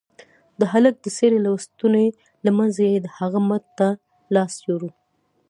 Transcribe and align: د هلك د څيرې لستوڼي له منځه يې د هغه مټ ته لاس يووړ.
د 0.59 0.61
هلك 0.73 0.95
د 1.03 1.05
څيرې 1.17 1.39
لستوڼي 1.45 2.07
له 2.45 2.51
منځه 2.57 2.81
يې 2.91 2.97
د 3.01 3.07
هغه 3.17 3.39
مټ 3.47 3.63
ته 3.77 3.87
لاس 4.35 4.53
يووړ. 4.67 4.91